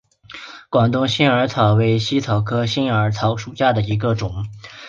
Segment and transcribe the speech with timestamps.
[0.71, 4.47] 广东新耳草为茜草科新耳草属下的一个种。